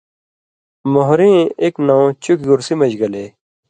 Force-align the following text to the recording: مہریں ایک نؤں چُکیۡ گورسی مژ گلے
مہریں 0.93 1.37
ایک 1.61 1.75
نؤں 1.87 2.05
چُکیۡ 2.23 2.43
گورسی 2.47 2.73
مژ 2.79 2.91
گلے 3.01 3.25